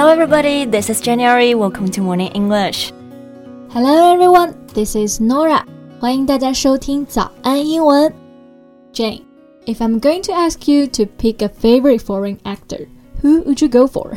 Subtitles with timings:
[0.00, 0.64] Hello, everybody.
[0.64, 1.54] This is January.
[1.54, 2.90] Welcome to Morning English.
[3.68, 4.56] Hello, everyone.
[4.72, 5.62] This is Norah.
[6.00, 8.10] 欢迎大家收听早安英文。
[8.94, 9.20] Jane,
[9.66, 12.88] if I'm going to ask you to pick a favorite foreign actor,
[13.22, 14.16] who would you go for?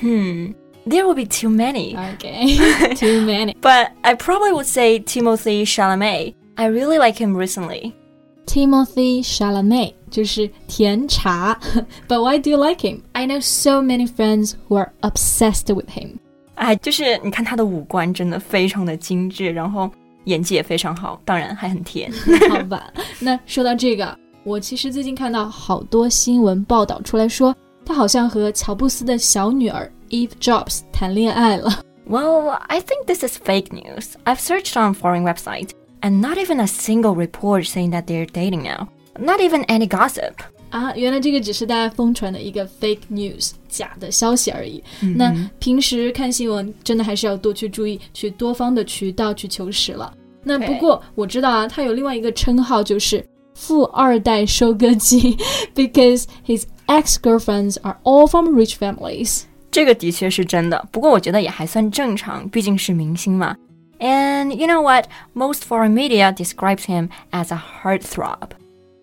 [0.00, 0.54] Hmm.
[0.88, 1.94] There will be too many.
[2.14, 3.54] Okay, too many.
[3.60, 6.34] but I probably would say Timothée Chalamet.
[6.56, 7.94] I really like him recently.
[8.52, 11.58] Timothée Chalamet 就是甜茶
[12.06, 13.00] ，but why do you like him?
[13.12, 16.18] I know so many friends who are obsessed with him.
[16.56, 19.90] 哎，就是你看他的五官真的非常的精致，然后
[20.24, 22.12] 演技也非常好，当然还很甜。
[22.50, 24.14] 好吧，那说到这个，
[24.44, 27.56] 我其实最近看到好多新闻报道出来说，
[27.86, 31.82] 他好像和乔布斯的小女儿 Eve Jobs 谈恋爱了。
[32.06, 34.10] Well, I think this is fake news.
[34.24, 35.70] I've searched on foreign websites
[36.01, 38.87] and not even a single report saying that they're dating now.
[39.19, 40.33] Not even any gossip.
[40.69, 44.83] 啊，原来这个只是大家疯传的一个 fake news 假的消息而已。
[45.15, 50.13] 那平时看新闻真的还是要多去注意，去多方的渠道去求实了。
[50.43, 55.37] 那不过我知道啊，他有另外一个称号就是富二代收割机，
[55.73, 59.43] because his ex girlfriends are all from rich families。
[59.71, 63.55] 这个的确是真的，不过我觉得也还算正常，毕竟是明星嘛。
[64.01, 65.05] And you know what?
[65.33, 68.51] Most foreign media describes him as a heartthrob.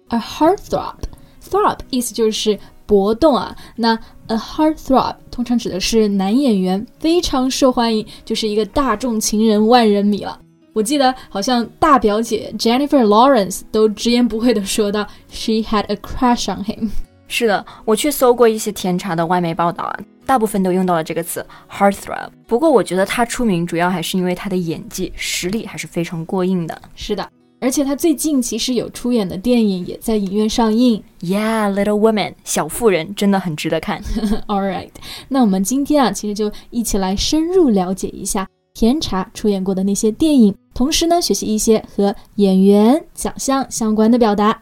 [0.08, 0.94] A heartthrob,
[1.42, 3.56] throb 意思就是搏动啊。
[3.76, 10.38] 那 a heartthrob 通常指的是男演员，非常受欢迎，就是一个大众情人、万人迷了。
[10.72, 16.90] 我记得好像大表姐 Jennifer Lawrence 都直言不讳的说到，she had a crush on him。
[17.26, 19.98] 是的，我去搜过一些甜茶的外媒报道啊，
[20.29, 22.29] 大部分都用到了这个词 heartthrob。
[22.45, 26.81] 不过我觉得他出名主要还是因为他的演技实力还是非常过硬的。
[26.93, 27.27] 是的，
[27.59, 31.03] 而且他最近其实有出演的电影也在影院上映。
[31.21, 34.03] Yeah, Little Women，小妇人真的很值得看。
[34.45, 34.91] All right，
[35.29, 44.61] 那我们今天啊，其实就一起来深入了解一下甜茶出演过的那些电影，同时呢，学习一些和演员、奖项相关的表达。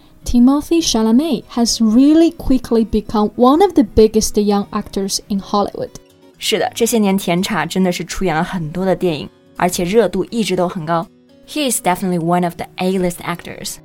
[0.23, 5.89] Timothée Chalamet has really quickly become one of the biggest young actors in Hollywood.
[6.37, 11.05] 是的，这些年甜茶真的是出演了很多的电影，而且热度一直都很高。
[11.47, 13.75] He is definitely one of the A-list actors.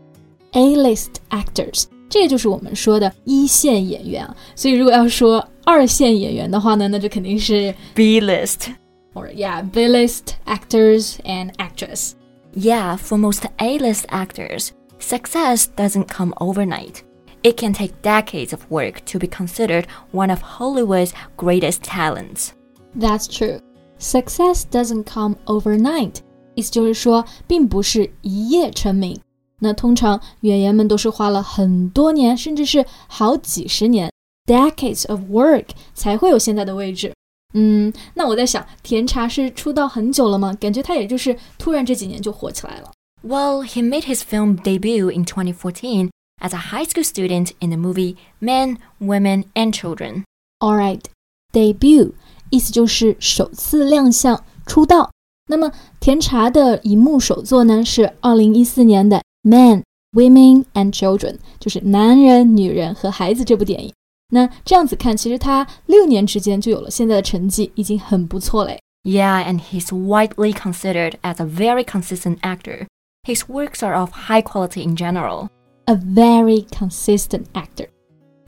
[0.53, 4.37] A-list actors，这就是我们说的一线演员啊。
[4.55, 8.69] 所以如果要说二线演员的话呢，那就肯定是 B-list
[9.15, 12.13] or yeah B-list actors and actress.
[12.55, 14.69] Yeah, for most A-list actors.
[15.00, 17.02] Success doesn't come overnight.
[17.44, 22.50] It can take decades of work to be considered one of Hollywood's greatest talents.
[22.96, 23.60] That's true.
[24.00, 26.18] Success doesn't come overnight.
[26.56, 29.20] 意思就是说，并不是一夜成名。
[29.60, 34.12] 那通常演员们都是花了很多年，甚至是好几十年
[34.46, 37.14] （decades of work） 才会有现在的位置。
[37.54, 40.54] 嗯，那我在想，甜茶是出道很久了吗？
[40.60, 42.92] 感觉他也就是突然这几年就火起来了。
[43.24, 46.10] well, he made his film debut in 2014
[46.42, 50.24] as a high school student in the movie Men, Women and Children.
[50.60, 51.06] Alright,
[51.54, 52.14] debut
[52.50, 55.12] 意思就是首次亮相、出道。
[55.48, 63.94] 那么甜茶的荧幕首作呢是2014年的《Men, Women and Children》，就是男人、女人和孩子这部电影。
[64.34, 68.80] 那这样子看，其实他六年之间就有了现在的成绩，已经很不错嘞。
[69.04, 72.88] Yeah, and he's widely considered as a very consistent actor.
[73.26, 75.48] His works are of high quality in general.
[75.86, 77.88] A very consistent actor.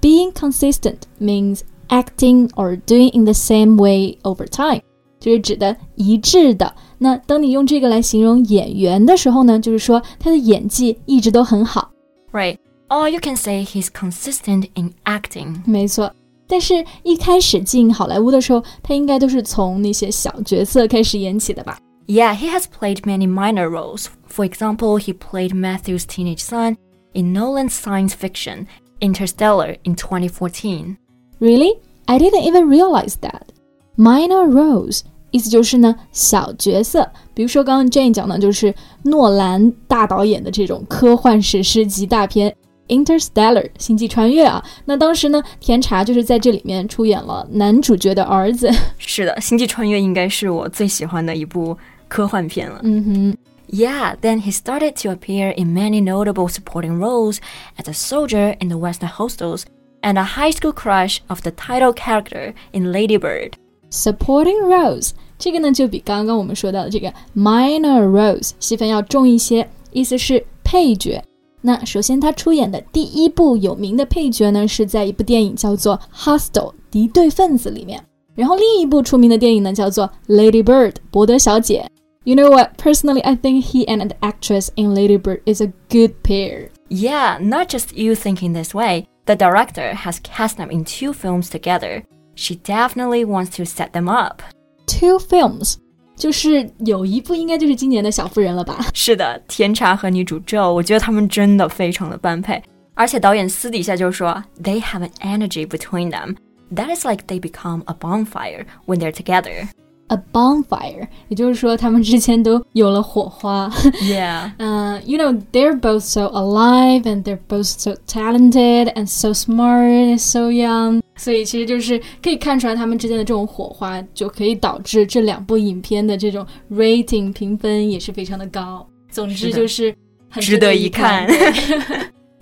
[0.01, 4.81] Being consistent means acting or doing in the same way over time，
[5.19, 6.73] 就是指的一致的。
[6.97, 11.91] 那当你用这个来形容演员的时候呢，就是说他的演技一直都很好。
[12.31, 12.57] Right.
[12.89, 15.61] Or you can say he's consistent in acting.
[15.65, 16.11] 没错。
[16.47, 24.09] 但是，一开始进好莱坞的时候，他应该都是从那些小角色开始演起的吧 ？yeah, he has played many minor roles.
[24.27, 26.77] For example, he played Matthew's teenage son
[27.13, 28.67] in Nolan's science fiction
[28.99, 30.97] Interstellar in 2014.
[31.39, 31.73] Really?
[32.07, 33.49] I didn't even realize that.
[33.95, 35.01] Minor roles
[35.31, 38.73] 意思就是呢小角色，比如说刚刚 Jane 讲的就是
[39.03, 42.55] 诺兰大导演的这种科幻史诗级大片
[42.87, 48.69] Interstellar 星际穿越啊，那当时呢，甜茶就是在这里面出演了男主角的儿子。
[48.97, 51.75] 是的，星际穿越应该是我最喜欢的一部
[52.08, 52.80] 科幻片了。
[52.82, 53.36] 嗯哼。
[53.70, 57.36] Yeah, then he started to appear in many notable supporting roles
[57.76, 59.64] as a soldier in the Western Hostiles
[60.00, 63.52] and a high school crush of the title character in Lady Bird.
[63.90, 71.22] Supporting roles 这个呢，就比刚刚我们说到的这个 minor roles 戏份要重一些，意思是配角。
[71.60, 78.02] 那首先他出演的第一部有名的配角呢，是在一部电影叫做《Hostile》敌对分子里面。
[78.34, 81.86] 然后另一部出名的电影呢，叫做《Lady Bird》博德小姐。
[82.25, 82.77] You know what?
[82.77, 86.69] Personally, I think he and the actress in Lady Bird is a good pair.
[86.89, 89.07] Yeah, not just you thinking this way.
[89.25, 92.03] The director has cast them in two films together.
[92.35, 94.41] She definitely wants to set them up.
[94.85, 95.75] Two films
[96.15, 98.85] 就是有一部应该就是今年的小妇人了吧？
[98.93, 102.61] 是的，甜茶和女主 Joe，我觉得他们真的非常的般配。
[102.93, 106.35] 而且导演私底下就说，They have an energy between them
[106.73, 109.67] that is like they become a bonfire when they're together.
[110.07, 113.71] A bonfire，也就是说他们之间都有了火花。
[114.01, 114.51] Yeah.
[114.59, 119.87] uh, you know, they're both so alive and they're both so talented and so smart
[119.87, 121.01] and so young.
[121.15, 128.85] 所以其实就是可以看出来他们之间的这种火花，就可以导致这两部影片的这种 rating 评分也是非常的高。
[129.09, 129.95] 总之就是
[130.29, 131.27] 很值得一看。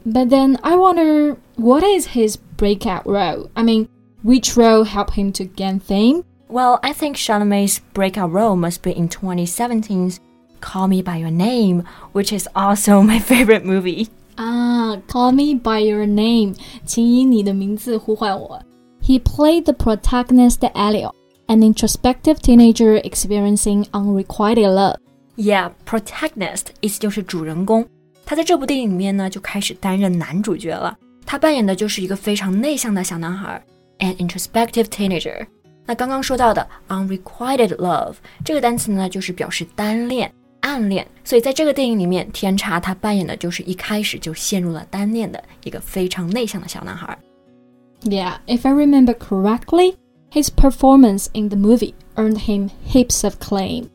[0.04, 3.50] But then I wonder what is his breakout role?
[3.54, 3.88] I mean,
[4.24, 6.24] which role helped him to gain fame?
[6.50, 10.19] Well, I think Chalamet's breakout role must be in 2017's
[10.60, 14.10] Call Me By Your Name, which is also my favorite movie.
[14.38, 16.56] Ah, Call Me By Your Name,
[16.86, 18.62] 请以你的名字呼唤我.
[19.02, 21.12] He played the protagonist Elio,
[21.48, 24.98] an introspective teenager experiencing unrequited love.
[25.38, 27.86] Yeah, protagonist 意思就是主人公。
[28.25, 30.98] 他在这部电影里面呢，就开始担任男主角了。
[31.25, 33.62] 他扮演的就是一个非常内向的小男孩，
[34.00, 35.48] an introspective teenager。
[35.87, 41.06] 那刚刚说到的 unrequited love 这个单词呢，就是表示单恋、暗恋。
[41.25, 47.17] 所以在这个电影里面，天茶他扮演的就是一开始就陷入了单恋的一个非常内向的小男孩。
[48.03, 49.94] Yeah, if I remember correctly,
[50.31, 53.87] his performance in the movie earned him heaps of claim.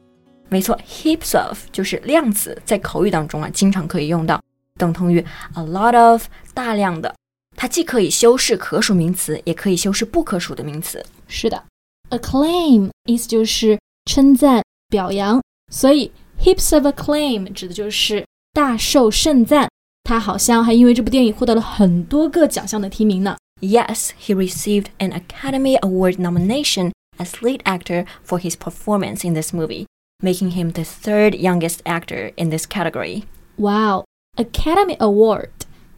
[0.49, 4.41] 没错，heaps of 就是量词，在口语当中啊，经常可以用到，
[4.77, 5.19] 等同于
[5.53, 7.13] a lot of 大量的。
[7.55, 11.05] 它既可以修饰可数名词，也可以修饰不可数的名词。
[11.27, 11.63] 是的。
[12.10, 15.42] acclaim 意思就是称赞、表扬，
[15.72, 19.68] 所以 heaps of acclaim 指的就是大受盛赞。
[20.04, 23.36] 他好像还因为这部电影获得了很多个奖项的提名呢。
[23.60, 29.86] Yes, he received an Academy Award nomination as lead actor for his performance in this movie,
[30.22, 33.24] making him the third youngest actor in this category.
[33.56, 34.04] Wow,
[34.36, 35.48] Academy Award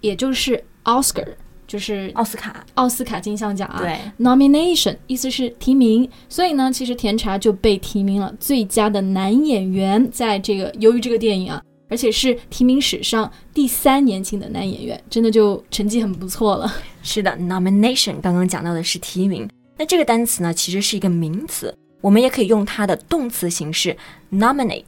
[0.00, 1.34] 也就是 Oscar
[1.73, 11.59] 就是奥斯卡奥斯卡金像奖啊，对，nomination 意思是提名，所以呢，其实甜茶就被提名了最佳的男演员，在这个由于这个电影啊，
[11.89, 16.71] 而且是提名史上第三年轻的男演员，真的就成绩很不错了。
[17.01, 23.97] 是的，nomination 刚刚讲到的是提名，那这个单词呢，其实是一个名词，我们也可以用它的动词形式
[24.31, 24.83] nominate。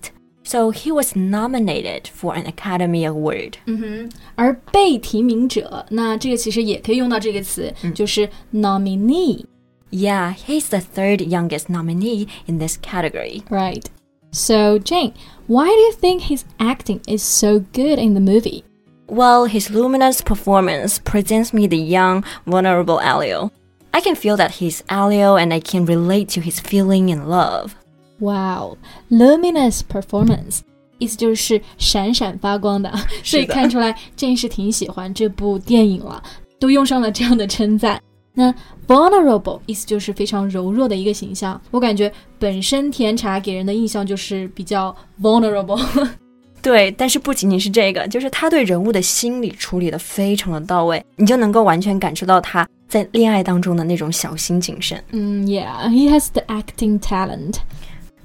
[0.47, 3.55] So he was nominated for an Academy Award.
[3.65, 9.43] 嗯哼，而被提名者，那这个其实也可以用到这个词，就是 nominee.
[9.89, 13.41] Yeah, he's the third youngest nominee in this category.
[13.49, 13.85] Right.
[14.31, 15.13] So, Jane,
[15.47, 18.63] why do you think his acting is so good in the movie?
[19.07, 23.51] Well, his luminous performance presents me the young, vulnerable Elio.
[23.93, 27.75] I can feel that he's Elio and I can relate to his feeling and love.
[28.19, 28.77] Wow,
[29.09, 30.59] luminous performance，
[30.99, 32.91] 意思就是闪闪发光 的，
[33.23, 36.23] 所以看出来真是挺喜欢这部电影了，
[36.59, 38.01] 都用上了这样的称赞。
[38.33, 38.53] 那
[38.87, 45.81] vulnerable 意思就是非常柔弱的一个形象，我感觉本身甜茶给人的印象就是比较 vulnerable。
[46.61, 55.01] 对，但是不仅仅是这个，就是他对人物的心理处理的非常的到位，你就能够完全感受到他在恋爱当中的那种小心谨慎。
[55.11, 57.57] 嗯，Yeah，he has the acting talent。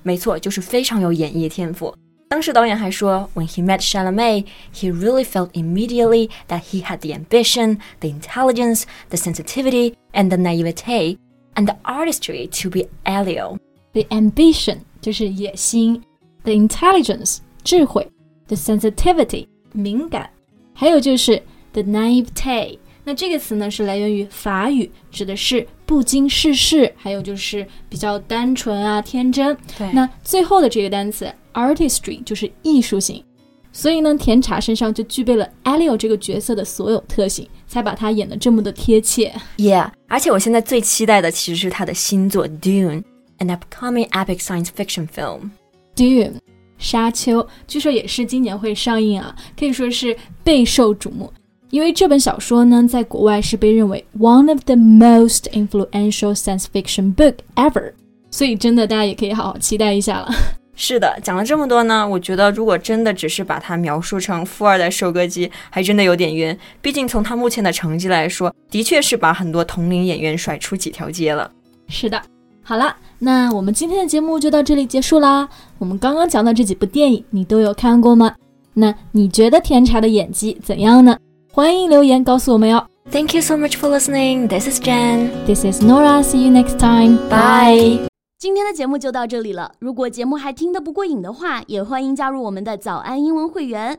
[0.03, 1.95] 没错，就是非常有演绎天赋。
[2.27, 9.17] 当时导演还说，When he met Chalamet, he really felt immediately that he had the ambition, the intelligence, the
[9.17, 11.17] sensitivity, and the naivete,
[11.53, 13.57] and the artistry to be Elio.
[13.93, 16.01] The ambition 就是野心，
[16.43, 18.07] the intelligence 智慧，
[18.47, 20.29] the sensitivity 敏感，
[20.73, 21.41] 还有就是
[21.73, 22.79] the naivete。
[23.04, 29.56] 那这个词呢是来源于法语，指的是不经世事，还有就是比较单纯啊、天真。
[29.78, 33.24] 对，那最后的这个单词 artistry 就是艺术性，
[33.72, 39.34] 所以呢，甜茶身上就具备了 Elio 这个角色的所有特性，才把他演的这么的贴切。
[39.56, 45.50] Yeah，而且我现在最期待的其实是他的新作 Dune，an upcoming epic science fiction film。
[45.96, 46.34] Dune
[46.78, 51.32] 沙丘》，据说也是今年会上映啊，可以说是备受瞩目。
[51.70, 57.92] 因为这本小说呢，在国外是被认为 one of the most influential science fiction book ever，
[58.30, 60.30] 所以真的大家也可以好好期待一下了。
[60.74, 66.58] 是的，讲了这么多呢，我觉得如果真的只是把它描述成富二代收割机，还真的有点冤。
[66.80, 71.50] 毕竟从他目前的成绩来说，的确是把很多同龄演员甩出几条街了。
[71.86, 72.20] 是的，
[72.62, 75.48] 好了，那我们今天的节目就到这里结束啦。
[75.78, 78.34] 我们刚刚讲的这几部电影，你都有看过吗？
[78.72, 81.16] 那你觉得甜茶的演技怎样呢？
[81.52, 82.86] 欢迎留言告诉我们哟。
[83.10, 84.46] Thank you so much for listening.
[84.46, 85.30] This is Jen.
[85.46, 86.22] This is Nora.
[86.22, 87.16] See you next time.
[87.28, 88.08] Bye.
[88.38, 89.72] 今天的节目就到这里了。
[89.80, 93.98] 如果节目还听得不过瘾的话，也欢迎加入我们的早安英文会员。